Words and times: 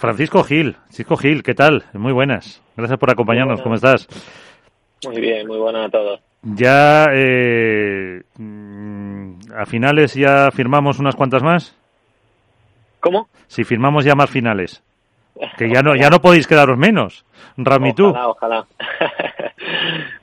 Francisco 0.00 0.42
Gil, 0.42 0.76
Francisco 0.84 1.14
Gil, 1.18 1.42
¿qué 1.42 1.52
tal? 1.52 1.84
Muy 1.92 2.12
buenas. 2.12 2.62
Gracias 2.74 2.98
por 2.98 3.10
acompañarnos. 3.10 3.60
¿Cómo 3.60 3.74
estás? 3.74 4.08
Muy 5.04 5.20
bien, 5.20 5.46
muy 5.46 5.58
buenas 5.58 5.88
a 5.88 5.90
todos. 5.90 6.20
Ya 6.42 7.04
eh, 7.12 8.22
mm, 8.38 9.32
a 9.54 9.66
finales 9.66 10.14
ya 10.14 10.50
firmamos 10.52 10.98
unas 11.00 11.14
cuantas 11.14 11.42
más. 11.42 11.76
¿Cómo? 13.00 13.28
Si 13.46 13.62
firmamos 13.62 14.06
ya 14.06 14.14
más 14.14 14.30
finales. 14.30 14.82
Que 15.58 15.68
ya 15.68 15.82
no, 15.82 15.94
ya 15.94 16.08
no 16.08 16.22
podéis 16.22 16.46
quedaros 16.46 16.78
menos. 16.78 17.26
Rami, 17.58 17.92
tú. 17.92 18.06
Ojalá, 18.06 18.28
ojalá. 18.28 18.66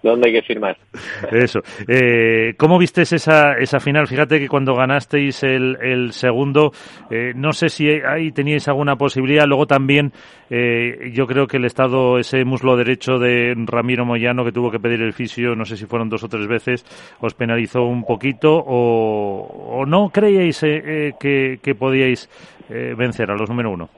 ¿Dónde 0.03 0.29
hay 0.29 0.35
que 0.35 0.41
firmar? 0.43 0.77
Eso. 1.31 1.59
Eh, 1.87 2.53
¿Cómo 2.57 2.77
visteis 2.77 3.13
esa, 3.13 3.53
esa 3.53 3.79
final? 3.79 4.07
Fíjate 4.07 4.39
que 4.39 4.47
cuando 4.47 4.75
ganasteis 4.75 5.43
el, 5.43 5.77
el 5.81 6.11
segundo, 6.11 6.71
eh, 7.09 7.33
no 7.35 7.51
sé 7.51 7.69
si 7.69 7.89
ahí 7.89 8.31
teníais 8.31 8.67
alguna 8.67 8.95
posibilidad. 8.95 9.45
Luego 9.47 9.65
también, 9.65 10.13
eh, 10.49 11.11
yo 11.13 11.25
creo 11.25 11.47
que 11.47 11.57
el 11.57 11.65
estado, 11.65 12.19
ese 12.19 12.45
muslo 12.45 12.77
derecho 12.77 13.17
de 13.17 13.55
Ramiro 13.65 14.05
Moyano, 14.05 14.45
que 14.45 14.51
tuvo 14.51 14.71
que 14.71 14.79
pedir 14.79 15.01
el 15.01 15.13
fisio, 15.13 15.55
no 15.55 15.65
sé 15.65 15.77
si 15.77 15.85
fueron 15.85 16.09
dos 16.09 16.23
o 16.23 16.29
tres 16.29 16.47
veces, 16.47 16.85
os 17.19 17.33
penalizó 17.33 17.83
un 17.83 18.03
poquito 18.03 18.53
o, 18.55 19.79
o 19.79 19.85
no 19.85 20.09
creíais 20.09 20.61
eh, 20.63 21.13
que, 21.19 21.59
que 21.61 21.75
podíais 21.75 22.29
vencer 22.69 23.31
a 23.31 23.35
los 23.35 23.49
número 23.49 23.71
uno. 23.71 23.89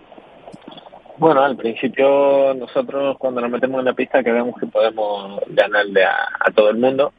Bueno, 1.20 1.44
al 1.44 1.58
principio 1.58 2.54
nosotros 2.54 3.18
cuando 3.18 3.41
nos 3.41 3.52
metemos 3.52 3.80
en 3.80 3.86
la 3.88 3.94
pista 3.94 4.23
creemos 4.23 4.58
que 4.58 4.68
podemos 4.68 5.41
ganarle 5.48 6.05
a, 6.05 6.30
a 6.40 6.50
todo 6.50 6.70
el 6.70 6.77
mundo. 6.77 7.12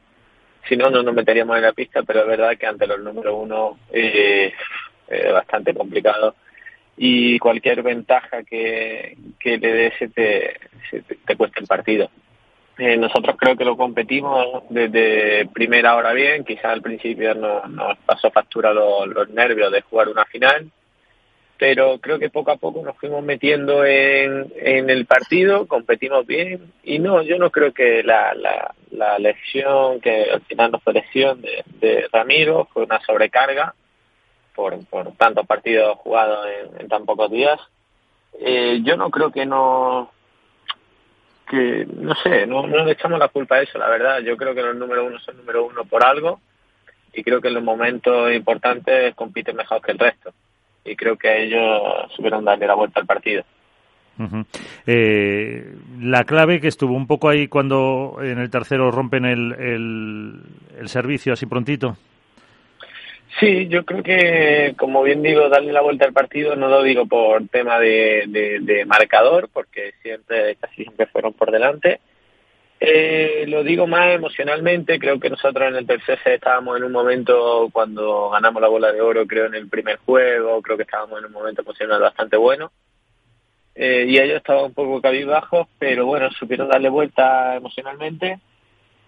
Si 0.67 0.75
no, 0.75 0.89
no 0.89 1.03
nos 1.03 1.13
meteríamos 1.13 1.55
en 1.55 1.61
la 1.61 1.71
pista, 1.71 2.01
pero 2.01 2.21
es 2.21 2.27
verdad 2.27 2.57
que 2.57 2.65
ante 2.65 2.87
los 2.87 2.99
número 2.99 3.35
uno 3.35 3.77
eh, 3.93 4.51
es 5.07 5.31
bastante 5.31 5.75
complicado 5.75 6.33
y 6.97 7.37
cualquier 7.37 7.83
ventaja 7.83 8.41
que, 8.41 9.17
que 9.39 9.59
le 9.59 9.71
des 9.71 9.93
se 9.99 10.07
te, 10.07 10.59
te, 11.23 11.35
cuesta 11.35 11.59
el 11.59 11.67
partido. 11.67 12.09
Eh, 12.79 12.97
nosotros 12.97 13.35
creo 13.37 13.55
que 13.55 13.65
lo 13.65 13.77
competimos 13.77 14.63
desde 14.71 15.45
primera 15.53 15.95
hora 15.95 16.13
bien, 16.13 16.43
quizás 16.43 16.65
al 16.65 16.81
principio 16.81 17.35
nos, 17.35 17.69
nos 17.69 17.99
pasó 17.99 18.31
factura 18.31 18.73
los 18.73 19.29
nervios 19.29 19.71
de 19.71 19.81
jugar 19.81 20.09
una 20.09 20.25
final, 20.25 20.71
pero 21.61 21.99
creo 21.99 22.17
que 22.17 22.31
poco 22.31 22.49
a 22.49 22.57
poco 22.57 22.81
nos 22.81 22.97
fuimos 22.97 23.23
metiendo 23.23 23.85
en, 23.85 24.51
en 24.55 24.89
el 24.89 25.05
partido, 25.05 25.67
competimos 25.67 26.25
bien 26.25 26.73
y 26.83 26.97
no, 26.97 27.21
yo 27.21 27.37
no 27.37 27.51
creo 27.51 27.71
que 27.71 28.01
la, 28.01 28.33
la, 28.33 28.73
la 28.89 29.19
lesión, 29.19 30.01
que 30.01 30.31
al 30.31 30.41
final 30.41 30.71
no 30.71 30.79
fue 30.79 30.93
lesión 30.93 31.39
de, 31.39 32.07
Ramiro, 32.11 32.67
fue 32.73 32.85
una 32.85 32.99
sobrecarga 33.01 33.75
por, 34.55 34.83
por 34.87 35.11
tantos 35.17 35.45
partidos 35.45 35.99
jugados 35.99 36.47
en, 36.79 36.87
tan 36.87 37.05
pocos 37.05 37.29
días. 37.29 37.59
Eh, 38.39 38.79
yo 38.83 38.97
no 38.97 39.11
creo 39.11 39.31
que 39.31 39.45
no, 39.45 40.11
que 41.47 41.85
no 41.95 42.15
sé, 42.23 42.47
no, 42.47 42.65
no 42.65 42.85
le 42.85 42.93
echamos 42.93 43.19
la 43.19 43.27
culpa 43.27 43.57
a 43.57 43.61
eso, 43.61 43.77
la 43.77 43.87
verdad. 43.87 44.17
Yo 44.21 44.35
creo 44.35 44.55
que 44.55 44.63
los 44.63 44.75
número 44.75 45.05
uno 45.05 45.19
son 45.19 45.37
número 45.37 45.63
uno 45.63 45.85
por 45.85 46.03
algo 46.03 46.41
y 47.13 47.21
creo 47.21 47.39
que 47.39 47.49
en 47.49 47.53
los 47.53 47.63
momentos 47.63 48.33
importantes 48.33 49.13
compiten 49.13 49.55
mejor 49.57 49.79
que 49.83 49.91
el 49.91 49.99
resto 49.99 50.33
y 50.85 50.95
creo 50.95 51.17
que 51.17 51.43
ellos 51.43 51.81
supieron 52.15 52.45
darle 52.45 52.67
la 52.67 52.75
vuelta 52.75 52.99
al 52.99 53.05
partido. 53.05 53.43
Uh 54.19 54.23
-huh. 54.23 54.45
eh, 54.85 55.73
la 55.99 56.25
clave 56.25 56.59
que 56.59 56.67
estuvo 56.67 56.93
un 56.93 57.07
poco 57.07 57.29
ahí 57.29 57.47
cuando 57.47 58.17
en 58.21 58.39
el 58.39 58.49
tercero 58.49 58.91
rompen 58.91 59.25
el, 59.25 59.53
el, 59.53 60.33
el 60.79 60.89
servicio 60.89 61.33
así 61.33 61.45
prontito. 61.45 61.95
Sí, 63.39 63.67
yo 63.69 63.85
creo 63.85 64.03
que, 64.03 64.75
como 64.77 65.01
bien 65.03 65.23
digo, 65.23 65.47
darle 65.47 65.71
la 65.71 65.81
vuelta 65.81 66.05
al 66.05 66.11
partido 66.11 66.57
no 66.57 66.67
lo 66.67 66.83
digo 66.83 67.05
por 67.05 67.47
tema 67.47 67.79
de, 67.79 68.25
de, 68.27 68.59
de 68.59 68.85
marcador, 68.85 69.49
porque 69.51 69.93
siempre, 70.01 70.57
casi 70.57 70.83
siempre 70.83 71.05
fueron 71.05 71.31
por 71.31 71.49
delante, 71.49 72.01
eh, 72.83 73.45
lo 73.47 73.63
digo 73.63 73.85
más 73.85 74.07
emocionalmente, 74.15 74.97
creo 74.97 75.19
que 75.19 75.29
nosotros 75.29 75.69
en 75.69 75.75
el 75.75 75.85
tercer 75.85 76.17
set 76.23 76.33
estábamos 76.33 76.77
en 76.77 76.83
un 76.83 76.91
momento 76.91 77.69
cuando 77.71 78.31
ganamos 78.31 78.59
la 78.59 78.69
bola 78.69 78.91
de 78.91 79.01
oro, 79.01 79.27
creo 79.27 79.45
en 79.45 79.53
el 79.53 79.69
primer 79.69 79.97
juego, 79.97 80.59
creo 80.63 80.77
que 80.77 80.83
estábamos 80.83 81.19
en 81.19 81.25
un 81.25 81.31
momento 81.31 81.61
emocional 81.61 82.01
bastante 82.01 82.37
bueno. 82.37 82.71
Eh, 83.75 84.05
y 84.09 84.17
ellos 84.17 84.37
estaban 84.37 84.65
un 84.65 84.73
poco 84.73 84.99
cabizbajos, 84.99 85.67
pero 85.77 86.07
bueno, 86.07 86.31
supieron 86.31 86.69
darle 86.69 86.89
vuelta 86.89 87.55
emocionalmente. 87.55 88.39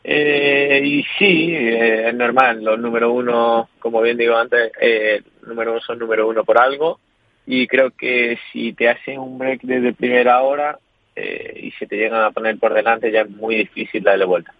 Eh, 0.04 0.82
y 0.84 1.04
sí, 1.18 1.56
eh, 1.56 2.10
es 2.10 2.14
normal, 2.14 2.64
los 2.64 2.80
número 2.80 3.12
uno, 3.12 3.70
como 3.80 4.02
bien 4.02 4.18
digo 4.18 4.36
antes, 4.36 4.72
eh, 4.80 5.24
número 5.48 5.72
uno 5.72 5.82
son 5.82 5.98
número 5.98 6.28
uno 6.28 6.44
por 6.44 6.60
algo. 6.60 7.00
Y 7.48 7.66
creo 7.66 7.90
que 7.90 8.38
si 8.52 8.74
te 8.74 8.88
hacen 8.88 9.18
un 9.18 9.40
break 9.40 9.62
desde 9.64 9.94
primera 9.94 10.44
hora, 10.44 10.78
eh, 11.16 11.60
y 11.64 11.72
si 11.72 11.86
te 11.86 11.96
llegan 11.96 12.24
a 12.24 12.32
poner 12.32 12.58
por 12.58 12.74
delante 12.74 13.12
ya 13.12 13.22
es 13.22 13.30
muy 13.30 13.56
difícil 13.56 14.04
darle 14.04 14.26
vuelta, 14.26 14.54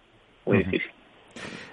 muy 0.46 0.58
uh 0.58 0.60
-huh. 0.60 0.64
difícil. 0.64 0.90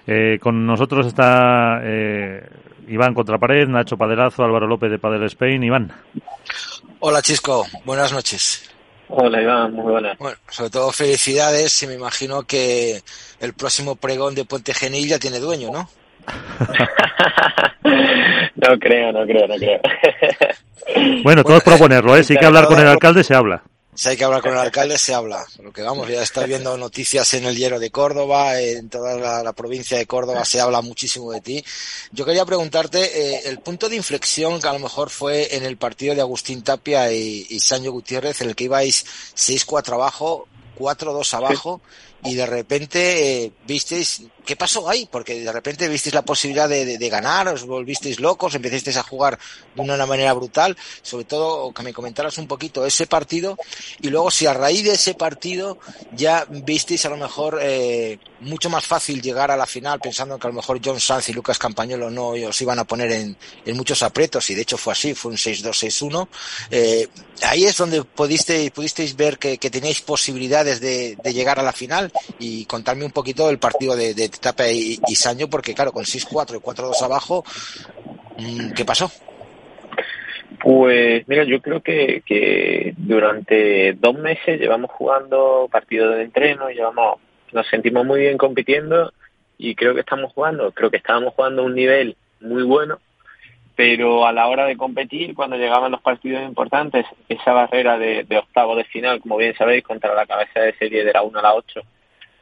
Eh, 0.06 0.38
con 0.40 0.66
nosotros 0.66 1.06
está 1.06 1.80
eh, 1.82 2.44
Iván 2.88 3.14
Contrapared, 3.14 3.68
Nacho 3.68 3.96
Paderazo, 3.96 4.42
Álvaro 4.42 4.66
López 4.66 4.90
de 4.90 4.98
Padel 4.98 5.22
Spain. 5.24 5.62
Iván. 5.62 5.92
Hola 7.00 7.22
Chisco, 7.22 7.64
buenas 7.84 8.12
noches. 8.12 8.68
Hola 9.08 9.42
Iván, 9.42 9.72
muy 9.72 9.92
buenas. 9.92 10.18
Bueno, 10.18 10.36
sobre 10.48 10.70
todo 10.70 10.90
felicidades 10.90 11.82
y 11.82 11.86
me 11.86 11.94
imagino 11.94 12.42
que 12.42 13.00
el 13.40 13.52
próximo 13.52 13.96
pregón 13.96 14.34
de 14.34 14.44
Puente 14.44 14.74
Genil 14.74 15.08
ya 15.08 15.18
tiene 15.18 15.38
dueño, 15.38 15.70
¿no? 15.70 15.88
no 17.84 18.78
creo, 18.78 19.12
no 19.12 19.24
creo, 19.26 19.46
no 19.46 19.56
creo. 19.56 19.80
bueno, 21.22 21.42
todo 21.44 21.56
es 21.56 21.64
proponerlo, 21.64 22.16
¿eh? 22.16 22.24
Si 22.24 22.32
hay 22.32 22.38
que 22.38 22.46
hablar 22.46 22.66
con 22.66 22.78
el 22.80 22.86
alcalde, 22.86 23.22
se 23.22 23.34
habla. 23.34 23.62
Si 23.94 24.08
hay 24.08 24.16
que 24.16 24.24
hablar 24.24 24.40
con 24.40 24.52
el 24.52 24.58
alcalde, 24.58 24.96
se 24.96 25.12
habla. 25.12 25.44
Lo 25.62 25.70
que 25.70 25.82
vamos, 25.82 26.08
ya 26.08 26.22
está 26.22 26.44
viendo 26.46 26.78
noticias 26.78 27.34
en 27.34 27.44
el 27.44 27.56
Hierro 27.56 27.78
de 27.78 27.90
Córdoba, 27.90 28.58
en 28.58 28.88
toda 28.88 29.16
la, 29.16 29.42
la, 29.42 29.52
provincia 29.52 29.98
de 29.98 30.06
Córdoba 30.06 30.46
se 30.46 30.62
habla 30.62 30.80
muchísimo 30.80 31.30
de 31.30 31.42
ti. 31.42 31.64
Yo 32.10 32.24
quería 32.24 32.46
preguntarte, 32.46 33.00
eh, 33.02 33.42
el 33.44 33.58
punto 33.58 33.90
de 33.90 33.96
inflexión 33.96 34.60
que 34.62 34.68
a 34.68 34.72
lo 34.72 34.78
mejor 34.78 35.10
fue 35.10 35.54
en 35.56 35.66
el 35.66 35.76
partido 35.76 36.14
de 36.14 36.22
Agustín 36.22 36.62
Tapia 36.62 37.12
y, 37.12 37.46
y 37.50 37.60
Sancho 37.60 37.92
Gutiérrez, 37.92 38.40
en 38.40 38.48
el 38.48 38.56
que 38.56 38.64
ibais 38.64 39.04
6-4 39.36 39.92
abajo, 39.92 40.48
4-2 40.78 41.34
abajo, 41.34 41.82
sí. 41.84 42.11
Y 42.24 42.34
de 42.34 42.46
repente 42.46 43.44
eh, 43.44 43.52
visteis 43.66 44.22
¿qué 44.44 44.56
pasó 44.56 44.88
ahí? 44.88 45.08
Porque 45.10 45.40
de 45.40 45.52
repente 45.52 45.88
visteis 45.88 46.14
la 46.14 46.24
posibilidad 46.24 46.68
de, 46.68 46.84
de, 46.84 46.98
de, 46.98 47.08
ganar, 47.08 47.48
os 47.48 47.64
volvisteis 47.64 48.20
locos, 48.20 48.54
empezasteis 48.54 48.96
a 48.96 49.02
jugar 49.02 49.38
de 49.74 49.82
una 49.82 50.06
manera 50.06 50.32
brutal, 50.32 50.76
sobre 51.02 51.24
todo 51.24 51.72
que 51.72 51.82
me 51.82 51.92
comentaras 51.92 52.38
un 52.38 52.46
poquito 52.46 52.84
ese 52.84 53.06
partido 53.06 53.56
y 54.00 54.08
luego 54.08 54.30
si 54.30 54.46
a 54.46 54.54
raíz 54.54 54.84
de 54.84 54.92
ese 54.92 55.14
partido 55.14 55.78
ya 56.12 56.44
visteis 56.48 57.04
a 57.06 57.10
lo 57.10 57.16
mejor 57.16 57.58
eh, 57.62 58.18
mucho 58.40 58.68
más 58.70 58.86
fácil 58.86 59.22
llegar 59.22 59.50
a 59.50 59.56
la 59.56 59.66
final 59.66 60.00
pensando 60.00 60.38
que 60.38 60.46
a 60.46 60.50
lo 60.50 60.56
mejor 60.56 60.80
John 60.84 61.00
Sanz 61.00 61.28
y 61.28 61.32
Lucas 61.32 61.58
Campañolo 61.58 62.10
no 62.10 62.28
os 62.30 62.60
iban 62.60 62.78
a 62.78 62.84
poner 62.84 63.12
en, 63.12 63.36
en 63.64 63.76
muchos 63.76 64.02
aprietos 64.02 64.50
y 64.50 64.54
de 64.54 64.62
hecho 64.62 64.76
fue 64.76 64.92
así, 64.92 65.14
fue 65.14 65.30
un 65.30 65.36
6-2-6-1. 65.36 66.28
Eh, 66.70 67.08
ahí 67.42 67.64
es 67.64 67.76
donde 67.76 68.02
pudisteis, 68.04 68.70
pudisteis 68.70 69.16
ver 69.16 69.38
que, 69.38 69.58
que 69.58 69.70
teníais 69.70 70.00
posibilidades 70.00 70.80
de, 70.80 71.16
de, 71.22 71.32
llegar 71.32 71.58
a 71.58 71.62
la 71.62 71.72
final 71.72 72.11
y 72.38 72.64
contarme 72.66 73.04
un 73.04 73.12
poquito 73.12 73.50
el 73.50 73.58
partido 73.58 73.96
de, 73.96 74.14
de 74.14 74.28
Tapia 74.28 74.70
y, 74.70 74.98
y 75.06 75.46
porque 75.46 75.74
claro, 75.74 75.92
con 75.92 76.04
6-4 76.04 76.56
y 76.56 76.60
4-2 76.60 77.02
abajo, 77.02 77.44
mm, 78.38 78.72
¿qué 78.72 78.84
pasó? 78.84 79.10
Pues 80.62 81.26
mira, 81.26 81.44
yo 81.44 81.60
creo 81.60 81.80
que, 81.80 82.22
que 82.24 82.94
durante 82.96 83.94
dos 83.94 84.16
meses 84.16 84.60
llevamos 84.60 84.90
jugando 84.92 85.68
partidos 85.70 86.16
de 86.16 86.22
entreno, 86.22 86.70
llevamos, 86.70 87.18
nos 87.52 87.66
sentimos 87.68 88.06
muy 88.06 88.20
bien 88.20 88.38
compitiendo 88.38 89.12
y 89.58 89.74
creo 89.74 89.94
que 89.94 90.00
estamos 90.00 90.32
jugando, 90.32 90.70
creo 90.72 90.90
que 90.90 90.98
estábamos 90.98 91.34
jugando 91.34 91.62
a 91.62 91.64
un 91.64 91.74
nivel 91.74 92.16
muy 92.40 92.62
bueno, 92.62 93.00
pero 93.74 94.26
a 94.26 94.32
la 94.32 94.46
hora 94.48 94.66
de 94.66 94.76
competir, 94.76 95.34
cuando 95.34 95.56
llegaban 95.56 95.92
los 95.92 96.02
partidos 96.02 96.42
importantes, 96.42 97.06
esa 97.28 97.52
barrera 97.52 97.98
de, 97.98 98.24
de 98.24 98.38
octavo 98.38 98.76
de 98.76 98.84
final, 98.84 99.20
como 99.20 99.38
bien 99.38 99.56
sabéis, 99.56 99.82
contra 99.82 100.14
la 100.14 100.26
cabeza 100.26 100.60
de 100.60 100.74
serie 100.74 101.04
de 101.04 101.12
la 101.12 101.22
1 101.22 101.38
a 101.38 101.42
la 101.42 101.54
8, 101.54 101.80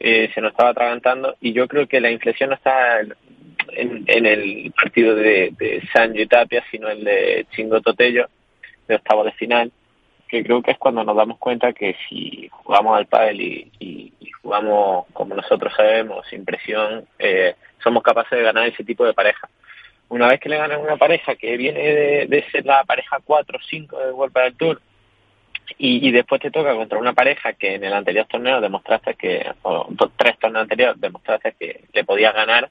eh, 0.03 0.31
se 0.33 0.41
nos 0.41 0.51
estaba 0.51 0.71
atragantando 0.71 1.35
y 1.41 1.53
yo 1.53 1.67
creo 1.67 1.87
que 1.87 2.01
la 2.01 2.09
inflexión 2.09 2.49
no 2.49 2.55
está 2.55 3.01
en, 3.01 4.25
el 4.25 4.71
partido 4.71 5.15
de, 5.15 5.53
de 5.57 5.81
Sancho 5.93 6.21
y 6.21 6.27
Tapia, 6.27 6.63
sino 6.71 6.89
el 6.89 7.03
de 7.03 7.45
Chingo 7.51 7.81
Totello, 7.81 8.27
de 8.87 8.95
octavo 8.95 9.23
de 9.23 9.31
final, 9.33 9.71
que 10.27 10.43
creo 10.43 10.61
que 10.61 10.71
es 10.71 10.77
cuando 10.77 11.03
nos 11.03 11.15
damos 11.15 11.37
cuenta 11.37 11.73
que 11.73 11.95
si 12.07 12.49
jugamos 12.51 12.97
al 12.97 13.05
pádel 13.05 13.41
y, 13.41 13.71
y, 13.79 14.11
jugamos 14.41 15.05
como 15.13 15.35
nosotros 15.35 15.71
sabemos, 15.77 16.25
sin 16.27 16.43
presión, 16.43 17.05
eh, 17.19 17.55
somos 17.83 18.01
capaces 18.01 18.39
de 18.39 18.43
ganar 18.43 18.67
ese 18.67 18.83
tipo 18.83 19.05
de 19.05 19.13
pareja. 19.13 19.47
Una 20.09 20.27
vez 20.27 20.39
que 20.39 20.49
le 20.49 20.57
ganas 20.57 20.79
una 20.81 20.97
pareja 20.97 21.35
que 21.35 21.57
viene 21.57 21.79
de, 21.79 22.25
de 22.25 22.43
ser 22.49 22.65
la 22.65 22.83
pareja 22.83 23.19
4 23.23 23.55
o 23.55 23.61
5 23.61 23.99
del 23.99 24.13
World 24.13 24.33
del 24.33 24.55
Tour, 24.55 24.81
y, 25.77 26.07
y, 26.07 26.11
después 26.11 26.41
te 26.41 26.51
toca 26.51 26.75
contra 26.75 26.99
una 26.99 27.13
pareja 27.13 27.53
que 27.53 27.75
en 27.75 27.83
el 27.83 27.93
anterior 27.93 28.25
torneo 28.27 28.61
demostraste 28.61 29.15
que, 29.15 29.45
o 29.63 29.87
tres 30.15 30.37
torneos 30.39 30.63
anteriores 30.63 30.99
demostraste 30.99 31.55
que 31.59 31.85
le 31.93 32.03
podías 32.03 32.33
ganar, 32.33 32.69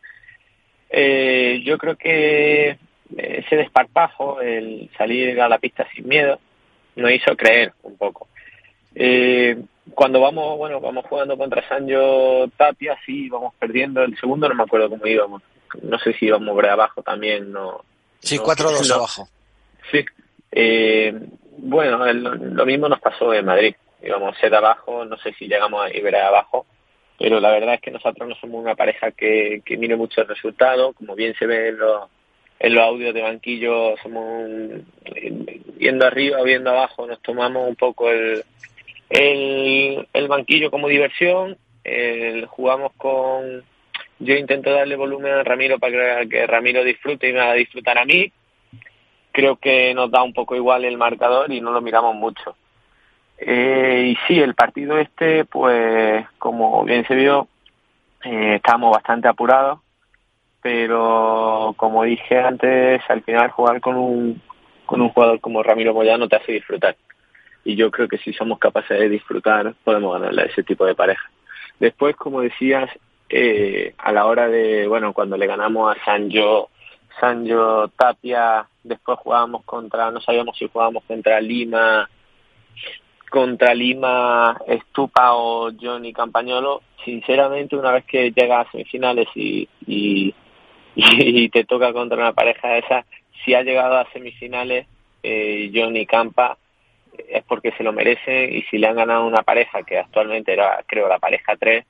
eh, 0.91 1.63
yo 1.65 1.79
creo 1.79 1.97
que 1.97 2.79
ese 3.17 3.57
desparpajo, 3.57 4.41
el 4.41 4.91
salir 4.97 5.41
a 5.41 5.49
la 5.49 5.59
pista 5.59 5.87
sin 5.95 6.09
miedo, 6.09 6.39
nos 6.97 7.13
hizo 7.13 7.37
creer 7.37 7.73
un 7.83 7.97
poco. 7.97 8.29
Eh, 8.95 9.57
cuando 9.95 10.21
vamos, 10.21 10.59
bueno, 10.59 10.81
vamos 10.81 11.05
jugando 11.07 11.37
contra 11.37 11.67
Sancho 11.69 12.49
Tapia, 12.57 12.97
sí, 13.05 13.29
vamos 13.29 13.55
perdiendo. 13.59 14.03
El 14.03 14.19
segundo 14.19 14.49
no 14.49 14.55
me 14.55 14.63
acuerdo 14.65 14.91
cómo 14.91 15.07
íbamos. 15.07 15.43
No 15.83 15.99
sé 15.99 16.13
si 16.15 16.27
íbamos 16.27 16.55
por 16.55 16.67
abajo 16.67 17.03
también, 17.03 17.53
no. 17.53 17.85
Sí, 18.21 18.39
4-2 18.39 18.93
abajo. 18.93 19.29
Sí. 19.91 20.05
Eh, 20.53 21.15
bueno, 21.63 22.13
lo 22.13 22.67
mismo 22.67 22.89
nos 22.89 23.01
pasó 23.01 23.33
en 23.35 23.45
Madrid. 23.45 23.75
Íbamos 24.03 24.37
set 24.39 24.53
abajo, 24.53 25.05
no 25.05 25.17
sé 25.19 25.33
si 25.35 25.47
llegamos 25.47 25.85
a 25.85 25.95
ir 25.95 26.17
abajo, 26.17 26.67
pero 27.19 27.39
la 27.39 27.51
verdad 27.51 27.75
es 27.75 27.81
que 27.81 27.91
nosotros 27.91 28.29
no 28.29 28.35
somos 28.37 28.63
una 28.63 28.75
pareja 28.75 29.11
que, 29.11 29.63
que 29.65 29.77
mire 29.77 29.97
mucho 29.97 30.23
el 30.23 30.29
resultado, 30.29 30.95
como 30.95 31.15
bien 31.15 31.35
se 31.39 31.47
ve 31.47 31.69
en 31.69 31.79
los, 31.79 32.83
audios 32.83 33.13
de 33.13 33.23
banquillo, 33.23 33.97
somos 34.03 34.49
viendo 35.77 36.07
arriba 36.07 36.43
viendo 36.43 36.71
abajo, 36.71 37.07
nos 37.07 37.21
tomamos 37.21 37.69
un 37.69 37.77
poco 37.77 38.11
el, 38.11 38.43
el, 39.11 40.09
el 40.13 40.29
banquillo 40.29 40.71
como 40.71 40.89
diversión, 40.89 41.59
jugamos 42.49 42.93
con... 42.97 43.65
Yo 44.19 44.35
intento 44.35 44.71
darle 44.71 44.97
volumen 44.97 45.33
a 45.33 45.43
Ramiro 45.43 45.79
para 45.79 46.27
que, 46.27 46.47
Ramiro 46.47 46.85
disfrute 46.85 47.29
y 47.29 47.33
me 47.33 47.41
haga 47.41 47.55
disfrutar 47.55 47.97
a 47.97 48.05
mí. 48.05 48.31
Creo 49.33 49.57
que 49.57 49.95
nos 49.95 50.11
da 50.11 50.23
un 50.23 50.33
poco 50.33 50.57
igual 50.57 50.85
el 50.85 50.97
marcador 50.97 51.53
y 51.53 51.61
no 51.61 51.71
lo 51.73 51.81
miramos 51.81 52.15
mucho. 52.15 52.57
Eh, 53.39 54.13
y 54.13 54.17
sí, 54.27 54.39
el 54.39 54.55
partido 54.55 54.99
este, 54.99 55.45
pues 55.45 56.27
como 56.39 56.85
bien 56.85 57.07
se 57.07 57.15
vio, 57.15 57.49
eh, 58.25 58.57
estábamos 58.57 58.93
bastante 58.93 59.29
apurados, 59.29 59.81
pero 60.61 61.75
como 61.77 62.05
dije 62.05 62.39
antes, 62.39 63.03
al 63.09 63.23
final 63.23 63.51
jugar 63.51 63.81
con 63.81 63.97
un, 63.97 64.43
con 64.85 65.01
un 65.01 65.09
jugador 65.09 65.41
como 65.41 65.63
Ramiro 65.63 65.95
Moyano 65.95 66.29
te 66.29 66.37
hace 66.37 66.53
disfrutar 66.53 66.97
y 67.65 67.77
yo 67.77 67.91
creo 67.91 68.09
que 68.09 68.19
si 68.19 68.33
somos 68.33 68.59
capaces 68.59 68.99
de 68.99 69.09
disfrutar 69.09 69.75
podemos 69.85 70.15
ganarle 70.15 70.43
a 70.43 70.47
ese 70.47 70.63
tipo 70.63 70.85
de 70.85 70.95
pareja. 70.95 71.31
Después, 71.79 72.17
como 72.17 72.41
decías, 72.41 72.91
eh, 73.29 73.95
a 73.99 74.13
la 74.13 74.27
hora 74.27 74.49
de, 74.49 74.87
bueno, 74.87 75.13
cuando 75.13 75.37
le 75.37 75.47
ganamos 75.47 75.95
a 75.95 76.05
Sanjo, 76.05 76.71
Sanjo 77.19 77.89
Tapia, 77.89 78.67
después 78.83 79.19
jugábamos 79.19 79.65
contra, 79.65 80.11
no 80.11 80.21
sabíamos 80.21 80.57
si 80.57 80.69
jugábamos 80.69 81.05
contra 81.05 81.41
Lima, 81.41 82.09
contra 83.31 83.75
Lima, 83.75 84.59
Estupa 84.67 85.35
o 85.35 85.71
Johnny 85.81 86.13
Campañolo, 86.13 86.83
sinceramente 87.05 87.77
una 87.77 87.93
vez 87.93 88.05
que 88.05 88.33
llegas 88.33 88.67
a 88.67 88.71
semifinales 88.71 89.29
y, 89.35 89.69
y, 89.87 90.35
y, 90.95 91.49
te 91.49 91.65
toca 91.65 91.93
contra 91.93 92.19
una 92.19 92.33
pareja 92.33 92.69
de 92.69 92.79
esa, 92.81 93.05
si 93.45 93.55
ha 93.55 93.63
llegado 93.63 93.97
a 93.97 94.11
semifinales 94.13 94.87
eh, 95.23 95.71
Johnny 95.75 96.07
Campa, 96.07 96.57
es 97.29 97.45
porque 97.45 97.73
se 97.73 97.83
lo 97.83 97.93
merece. 97.93 98.45
Y 98.51 98.63
si 98.63 98.79
le 98.79 98.87
han 98.87 98.97
ganado 98.97 99.27
una 99.27 99.43
pareja 99.43 99.83
que 99.83 99.99
actualmente 99.99 100.53
era 100.53 100.83
creo 100.87 101.09
la 101.09 101.19
pareja 101.19 101.57
3 101.57 101.85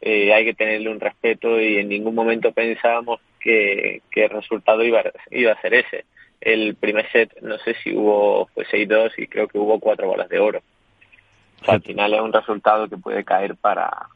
eh, 0.00 0.34
hay 0.34 0.44
que 0.44 0.54
tenerle 0.54 0.90
un 0.90 1.00
respeto. 1.00 1.60
Y 1.60 1.78
en 1.78 1.88
ningún 1.88 2.14
momento 2.14 2.52
pensábamos 2.52 3.20
que, 3.40 4.02
el 4.14 4.30
resultado 4.30 4.84
iba, 4.84 5.02
iba 5.30 5.52
a 5.52 5.60
ser 5.60 5.74
ese 5.74 6.04
el 6.44 6.76
primer 6.76 7.10
set 7.10 7.40
no 7.42 7.58
sé 7.58 7.74
si 7.82 7.94
hubo 7.94 8.46
fue 8.54 8.64
6-2 8.66 9.12
y 9.16 9.26
creo 9.26 9.48
que 9.48 9.58
hubo 9.58 9.80
cuatro 9.80 10.06
bolas 10.06 10.28
de 10.28 10.38
oro. 10.38 10.62
Al 11.66 11.82
final 11.82 12.14
es 12.14 12.20
un 12.20 12.32
resultado 12.32 12.88
que 12.88 12.98
puede 12.98 13.24
caer 13.24 13.56
para 13.56 14.08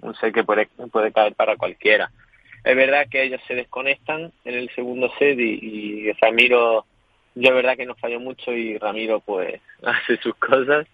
un 0.00 0.14
set 0.14 0.32
que 0.32 0.44
puede, 0.44 0.68
puede 0.90 1.12
caer 1.12 1.34
para 1.34 1.56
cualquiera. 1.56 2.10
Es 2.64 2.76
verdad 2.76 3.08
que 3.10 3.24
ellos 3.24 3.40
se 3.48 3.54
desconectan 3.54 4.32
en 4.44 4.54
el 4.54 4.70
segundo 4.74 5.10
set 5.18 5.38
y, 5.38 5.58
y 6.08 6.12
Ramiro 6.12 6.86
yo 7.34 7.54
verdad 7.54 7.76
que 7.76 7.86
nos 7.86 7.98
falló 7.98 8.20
mucho 8.20 8.52
y 8.52 8.78
Ramiro 8.78 9.20
pues 9.20 9.60
hace 9.82 10.16
sus 10.18 10.34
cosas, 10.36 10.86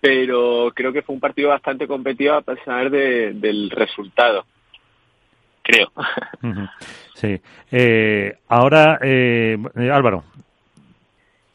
pero 0.00 0.72
creo 0.74 0.92
que 0.92 1.02
fue 1.02 1.14
un 1.14 1.20
partido 1.20 1.50
bastante 1.50 1.86
competitivo 1.86 2.34
a 2.34 2.42
pesar 2.42 2.90
de, 2.90 3.32
del 3.34 3.70
resultado. 3.70 4.44
Creo. 5.68 5.88
Sí. 7.14 7.40
Eh, 7.72 8.38
ahora, 8.46 9.00
eh, 9.02 9.58
Álvaro. 9.92 10.22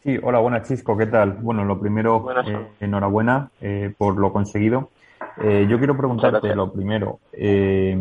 Sí, 0.04 0.20
hola, 0.22 0.40
buenas 0.40 0.68
Chisco, 0.68 0.98
¿qué 0.98 1.06
tal? 1.06 1.38
Bueno, 1.40 1.64
lo 1.64 1.80
primero, 1.80 2.26
eh, 2.46 2.68
enhorabuena 2.82 3.50
eh, 3.62 3.94
por 3.98 4.18
lo 4.18 4.34
conseguido. 4.34 4.90
Eh, 5.42 5.66
yo 5.70 5.78
quiero 5.78 5.96
preguntarte 5.96 6.54
lo 6.54 6.70
primero. 6.70 7.22
Eh, 7.32 7.98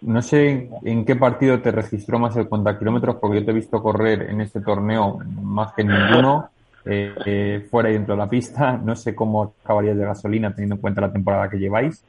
no 0.00 0.22
sé 0.22 0.68
en 0.82 1.04
qué 1.04 1.14
partido 1.14 1.60
te 1.60 1.70
registró 1.70 2.18
más 2.18 2.36
el 2.36 2.48
cuenta 2.48 2.76
kilómetros, 2.76 3.16
porque 3.20 3.38
yo 3.38 3.44
te 3.44 3.52
he 3.52 3.54
visto 3.54 3.80
correr 3.80 4.22
en 4.22 4.40
este 4.40 4.60
torneo 4.60 5.20
más 5.40 5.72
que 5.74 5.84
ninguno, 5.84 6.50
eh, 6.84 7.14
eh, 7.24 7.68
fuera 7.70 7.90
y 7.90 7.92
dentro 7.92 8.14
de 8.14 8.18
la 8.18 8.28
pista. 8.28 8.72
No 8.72 8.96
sé 8.96 9.14
cómo 9.14 9.54
acabarías 9.62 9.96
de 9.96 10.04
gasolina 10.04 10.50
teniendo 10.50 10.74
en 10.74 10.80
cuenta 10.80 11.00
la 11.00 11.12
temporada 11.12 11.48
que 11.48 11.58
lleváis. 11.58 12.04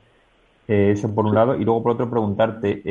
Eh, 0.70 0.92
eso 0.92 1.14
por 1.14 1.26
un 1.26 1.36
lado. 1.36 1.56
Y 1.56 1.66
luego 1.66 1.84
por 1.84 1.92
otro 1.94 2.10
preguntarte, 2.10 2.82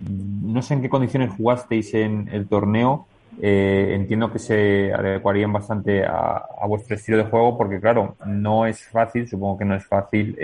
no 0.00 0.62
sé 0.62 0.74
en 0.74 0.82
qué 0.82 0.90
condiciones 0.90 1.30
jugasteis 1.30 1.94
en 1.94 2.28
el 2.32 2.46
torneo. 2.48 3.06
entiendo 3.40 4.30
que 4.32 4.38
se 4.38 4.92
adecuarían 4.92 5.52
bastante 5.52 6.04
a, 6.04 6.44
a, 6.60 6.66
vuestro 6.66 6.96
estilo 6.96 7.16
de 7.18 7.24
juego, 7.24 7.56
porque 7.56 7.80
claro, 7.80 8.16
no 8.26 8.66
es 8.66 8.82
fácil, 8.88 9.28
supongo 9.28 9.58
que 9.58 9.64
no 9.64 9.74
es 9.76 9.86
fácil 9.86 10.36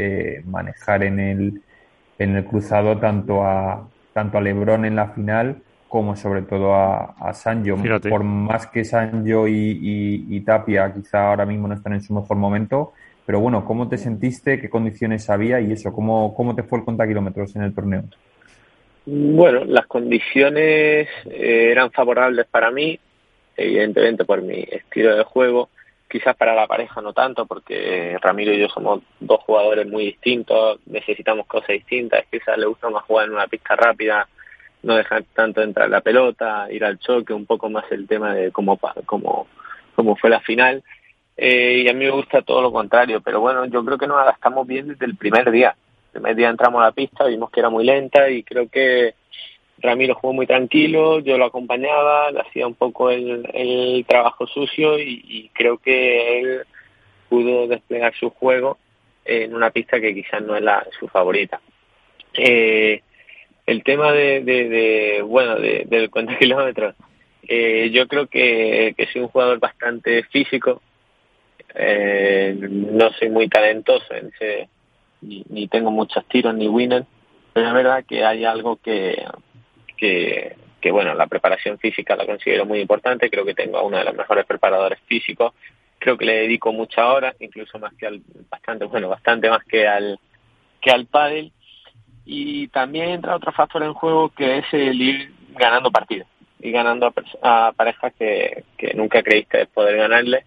manejar 0.46 1.02
en 1.02 1.20
el 1.20 1.62
en 2.18 2.36
el 2.36 2.44
cruzado 2.44 2.98
tanto 2.98 3.44
a 3.44 3.86
tanto 4.12 4.38
a 4.38 4.40
Lebron 4.40 4.84
en 4.84 4.96
la 4.96 5.08
final 5.08 5.62
como 5.88 6.16
sobre 6.16 6.42
todo 6.42 6.74
a, 6.74 7.14
a 7.18 7.32
Sancho. 7.32 7.76
Por 8.08 8.24
más 8.24 8.66
que 8.66 8.84
Sancho 8.84 9.46
y, 9.46 10.42
Tapia 10.44 10.92
quizá 10.92 11.28
ahora 11.28 11.46
mismo 11.46 11.68
no 11.68 11.74
están 11.74 11.92
en 11.92 12.00
su 12.00 12.14
mejor 12.14 12.36
momento, 12.36 12.92
pero 13.26 13.40
bueno, 13.40 13.64
¿cómo 13.64 13.88
te 13.88 13.98
sentiste? 13.98 14.60
¿Qué 14.60 14.70
condiciones 14.70 15.28
había? 15.28 15.60
Y 15.60 15.72
eso, 15.72 15.92
¿cómo, 15.92 16.34
cómo 16.34 16.54
te 16.54 16.62
fue 16.62 16.78
el 16.78 16.84
conta 16.84 17.06
kilómetros 17.06 17.54
en 17.56 17.62
el 17.62 17.74
torneo? 17.74 18.04
Bueno, 19.04 19.64
las 19.64 19.86
condiciones 19.86 21.08
eh, 21.26 21.68
eran 21.70 21.90
favorables 21.90 22.46
para 22.46 22.70
mí, 22.70 22.98
evidentemente 23.56 24.24
por 24.24 24.42
mi 24.42 24.60
estilo 24.70 25.16
de 25.16 25.24
juego 25.24 25.68
quizás 26.08 26.36
para 26.36 26.54
la 26.54 26.66
pareja 26.66 27.00
no 27.00 27.12
tanto, 27.12 27.46
porque 27.46 28.16
Ramiro 28.20 28.52
y 28.52 28.60
yo 28.60 28.68
somos 28.68 29.02
dos 29.20 29.40
jugadores 29.40 29.86
muy 29.86 30.06
distintos, 30.06 30.78
necesitamos 30.86 31.46
cosas 31.46 31.68
distintas, 31.68 32.24
quizás 32.30 32.56
le 32.58 32.66
gusta 32.66 32.88
más 32.90 33.04
jugar 33.04 33.26
en 33.26 33.34
una 33.34 33.46
pista 33.46 33.76
rápida, 33.76 34.28
no 34.82 34.94
dejar 34.96 35.24
tanto 35.34 35.62
entrar 35.62 35.90
la 35.90 36.00
pelota, 36.00 36.68
ir 36.70 36.84
al 36.84 36.98
choque, 36.98 37.32
un 37.32 37.46
poco 37.46 37.68
más 37.68 37.84
el 37.90 38.06
tema 38.06 38.34
de 38.34 38.52
cómo, 38.52 38.78
cómo, 39.04 39.48
cómo 39.94 40.16
fue 40.16 40.30
la 40.30 40.40
final. 40.40 40.82
Eh, 41.36 41.82
y 41.84 41.88
a 41.88 41.92
mí 41.92 42.04
me 42.04 42.10
gusta 42.10 42.42
todo 42.42 42.62
lo 42.62 42.72
contrario, 42.72 43.20
pero 43.20 43.40
bueno, 43.40 43.66
yo 43.66 43.84
creo 43.84 43.98
que 43.98 44.06
nos 44.06 44.18
adaptamos 44.18 44.66
bien 44.66 44.88
desde 44.88 45.06
el 45.06 45.16
primer 45.16 45.50
día. 45.50 45.76
El 46.06 46.20
primer 46.20 46.36
día 46.36 46.48
entramos 46.48 46.80
a 46.80 46.86
la 46.86 46.92
pista, 46.92 47.26
vimos 47.26 47.50
que 47.50 47.60
era 47.60 47.68
muy 47.68 47.84
lenta 47.84 48.30
y 48.30 48.42
creo 48.42 48.68
que 48.68 49.14
Ramiro 49.78 50.14
jugó 50.14 50.32
muy 50.32 50.46
tranquilo, 50.46 51.20
yo 51.20 51.36
lo 51.36 51.44
acompañaba, 51.46 52.30
le 52.30 52.40
hacía 52.40 52.66
un 52.66 52.74
poco 52.74 53.10
el, 53.10 54.04
trabajo 54.08 54.46
sucio 54.46 54.98
y, 54.98 55.50
creo 55.52 55.76
que 55.78 56.40
él 56.40 56.62
pudo 57.28 57.66
desplegar 57.66 58.14
su 58.14 58.30
juego 58.30 58.78
en 59.24 59.54
una 59.54 59.70
pista 59.70 60.00
que 60.00 60.14
quizás 60.14 60.40
no 60.42 60.56
es 60.56 60.62
la, 60.62 60.86
su 60.98 61.08
favorita. 61.08 61.60
Eh, 62.32 63.02
el 63.66 63.82
tema 63.82 64.12
de, 64.12 64.42
de, 64.42 65.22
bueno, 65.22 65.56
de, 65.56 65.84
del 65.86 66.08
cuenta 66.08 66.38
kilómetros, 66.38 66.94
eh, 67.46 67.90
yo 67.92 68.08
creo 68.08 68.26
que, 68.26 68.94
que 68.96 69.06
soy 69.08 69.22
un 69.22 69.28
jugador 69.28 69.58
bastante 69.58 70.22
físico, 70.24 70.80
eh, 71.78 72.56
no 72.58 73.10
soy 73.12 73.28
muy 73.28 73.48
talentoso 73.48 74.14
ni, 75.20 75.44
ni 75.48 75.68
tengo 75.68 75.90
muchos 75.90 76.26
tiros 76.26 76.54
ni 76.54 76.68
winners, 76.68 77.06
pero 77.52 77.68
es 77.68 77.74
verdad 77.74 78.04
que 78.06 78.24
hay 78.24 78.44
algo 78.44 78.76
que, 78.76 79.24
que, 79.96 80.56
bueno, 80.90 81.14
la 81.14 81.26
preparación 81.26 81.78
física 81.78 82.16
la 82.16 82.26
considero 82.26 82.64
muy 82.64 82.80
importante, 82.80 83.30
creo 83.30 83.44
que 83.44 83.54
tengo 83.54 83.78
a 83.78 83.82
uno 83.82 83.98
de 83.98 84.04
los 84.04 84.14
mejores 84.14 84.46
preparadores 84.46 85.00
físicos, 85.06 85.52
creo 85.98 86.16
que 86.16 86.24
le 86.24 86.40
dedico 86.42 86.72
mucha 86.72 87.12
hora, 87.12 87.34
incluso 87.40 87.78
más 87.78 87.92
que 87.94 88.06
al, 88.06 88.22
bastante, 88.48 88.84
bueno, 88.84 89.08
bastante 89.08 89.50
más 89.50 89.64
que 89.64 89.86
al, 89.86 90.18
que 90.80 90.90
al 90.90 91.06
pádel, 91.06 91.52
y 92.24 92.68
también 92.68 93.10
entra 93.10 93.36
otro 93.36 93.52
factor 93.52 93.82
en 93.82 93.94
juego 93.94 94.30
que 94.30 94.58
es 94.58 94.66
el 94.72 95.00
ir 95.00 95.32
ganando 95.50 95.90
partidos, 95.90 96.28
y 96.60 96.70
ganando 96.70 97.12
a, 97.42 97.72
parejas 97.76 98.14
que, 98.18 98.64
que 98.78 98.94
nunca 98.94 99.22
creíste 99.22 99.66
poder 99.66 99.96
ganarle, 99.96 100.44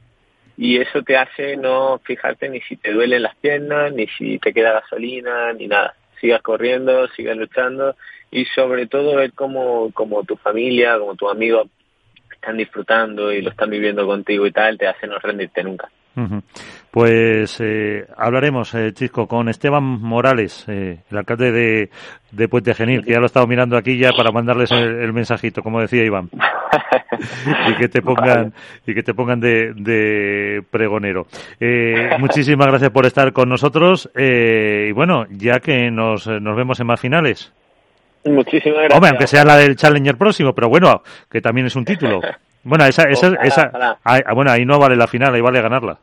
y 0.62 0.76
eso 0.76 1.04
te 1.04 1.16
hace 1.16 1.56
no 1.56 2.00
fijarte 2.00 2.50
ni 2.50 2.60
si 2.60 2.76
te 2.76 2.92
duelen 2.92 3.24
las 3.24 3.34
piernas, 3.38 3.94
ni 3.94 4.08
si 4.08 4.40
te 4.40 4.52
queda 4.52 4.74
gasolina, 4.74 5.54
ni 5.54 5.68
nada. 5.68 5.96
Sigas 6.20 6.42
corriendo, 6.42 7.08
sigas 7.16 7.38
luchando 7.38 7.96
y 8.30 8.44
sobre 8.44 8.86
todo 8.86 9.16
ver 9.16 9.32
cómo, 9.32 9.90
como 9.94 10.22
tu 10.26 10.36
familia, 10.36 11.00
como 11.00 11.16
tus 11.16 11.32
amigos 11.32 11.70
están 12.30 12.58
disfrutando 12.58 13.32
y 13.32 13.42
lo 13.42 13.52
están 13.52 13.70
viviendo 13.70 14.06
contigo 14.06 14.46
y 14.46 14.52
tal, 14.52 14.78
te 14.78 14.90
hace 14.90 15.08
no 15.08 15.18
rendirte 15.20 15.64
nunca. 15.64 15.90
Pues 16.92 17.62
eh, 17.62 18.06
hablaremos, 18.18 18.74
eh, 18.74 18.92
Chisco, 18.94 19.28
con 19.28 19.48
Esteban 19.48 19.84
Morales, 19.84 20.66
eh, 20.68 21.04
el 21.10 21.18
alcalde 21.18 21.52
de, 21.52 21.90
de, 22.32 22.48
Puente 22.50 22.74
Genil, 22.74 23.06
que 23.06 23.12
ya 23.12 23.20
lo 23.20 23.24
he 23.24 23.28
estado 23.28 23.48
mirando 23.48 23.78
aquí 23.78 23.98
ya 23.98 24.12
para 24.12 24.32
mandarles 24.32 24.72
el, 24.72 25.14
mensajito, 25.14 25.62
como 25.62 25.80
decía 25.80 26.04
Iván. 26.04 26.30
Y 27.70 27.74
que 27.76 27.88
te 27.88 28.02
pongan 28.02 28.54
y 28.86 28.94
que 28.94 29.04
te 29.04 29.14
pongan 29.14 29.40
de, 29.40 29.74
de 29.76 30.64
pregonero. 30.70 31.28
Eh, 31.60 32.12
muchísimas 32.20 32.68
gracias 32.68 32.92
por 32.92 33.06
estar 33.06 33.32
con 33.34 33.50
nosotros 33.50 34.10
eh, 34.16 34.88
y 34.90 34.92
bueno, 34.92 35.26
ya 35.30 35.60
que 35.60 35.92
nos, 35.92 36.28
nos 36.28 36.56
vemos 36.56 36.80
en 36.80 36.88
más 36.88 37.00
finales. 37.00 37.52
Muchísimas 38.26 38.80
gracias. 38.80 38.96
Hombre, 38.96 39.10
aunque 39.10 39.28
sea 39.28 39.46
la 39.46 39.58
del 39.58 39.76
Challenger 39.76 40.18
próximo, 40.18 40.54
pero 40.54 40.70
bueno, 40.70 41.04
que 41.32 41.42
también 41.42 41.68
es 41.68 41.76
un 41.76 41.86
título. 41.86 42.22
Bueno, 42.64 42.86
esa, 42.86 43.04
esa, 43.04 43.36
esa 43.42 43.98
Ahí, 44.04 44.22
bueno, 44.34 44.52
ahí 44.52 44.66
no 44.66 44.78
vale 44.78 44.96
la 44.96 45.08
final, 45.08 45.34
ahí 45.34 45.42
vale 45.42 45.62
ganarla. 45.62 45.98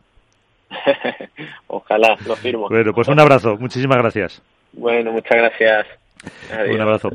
ojalá, 1.67 2.17
lo 2.27 2.35
firmo. 2.37 2.69
Bueno, 2.69 2.93
pues 2.93 3.09
un 3.09 3.21
abrazo, 3.21 3.57
muchísimas 3.59 3.99
gracias. 3.99 4.43
Bueno, 4.73 5.13
muchas 5.13 5.37
gracias. 5.37 5.87
Un 6.71 6.81
abrazo. 6.81 7.11